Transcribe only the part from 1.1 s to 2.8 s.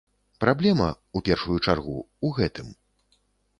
у першую чаргу, у гэтым.